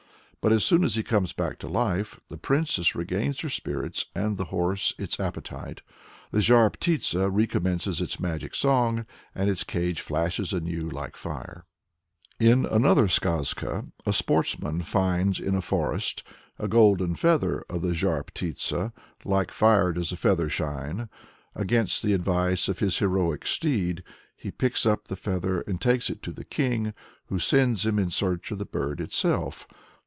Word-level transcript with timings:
But 0.43 0.51
as 0.51 0.65
soon 0.65 0.83
as 0.83 0.95
he 0.95 1.03
comes 1.03 1.33
back 1.33 1.59
to 1.59 1.67
life, 1.67 2.19
the 2.29 2.35
princess 2.39 2.95
regains 2.95 3.41
her 3.41 3.47
spirits, 3.49 4.07
and 4.15 4.37
the 4.37 4.45
horse 4.45 4.91
its 4.97 5.19
appetite. 5.19 5.83
The 6.31 6.39
Zhar 6.41 6.67
Ptitsa 6.71 7.29
recommences 7.29 8.01
its 8.01 8.19
magic 8.19 8.55
song, 8.55 9.05
and 9.35 9.51
its 9.51 9.63
cage 9.63 10.01
flashes 10.01 10.51
anew 10.51 10.89
like 10.89 11.15
fire. 11.15 11.65
In 12.39 12.65
another 12.65 13.07
skazka 13.07 13.85
a 14.03 14.11
sportsman 14.11 14.81
finds 14.81 15.39
in 15.39 15.53
a 15.53 15.61
forest 15.61 16.23
"a 16.57 16.67
golden 16.67 17.13
feather 17.13 17.63
of 17.69 17.83
the 17.83 17.93
Zhar 17.93 18.23
Ptitsa; 18.23 18.93
like 19.23 19.51
fire 19.51 19.93
does 19.93 20.09
the 20.09 20.15
feather 20.15 20.49
shine!" 20.49 21.07
Against 21.53 22.01
the 22.01 22.13
advice 22.13 22.67
of 22.67 22.79
his 22.79 22.97
"heroic 22.97 23.45
steed," 23.45 24.01
he 24.35 24.49
picks 24.49 24.87
up 24.87 25.07
the 25.07 25.15
feather 25.15 25.61
and 25.67 25.79
takes 25.79 26.09
it 26.09 26.23
to 26.23 26.31
the 26.31 26.43
king, 26.45 26.95
who 27.27 27.37
sends 27.37 27.85
him 27.85 27.99
in 27.99 28.09
search 28.09 28.49
of 28.49 28.57
the 28.57 28.65
bird 28.65 28.99
itself. 28.99 29.67